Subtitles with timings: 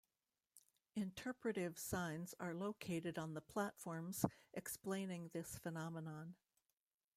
[0.95, 6.33] Interpretive signs are located on the platforms explaining this phenomenon.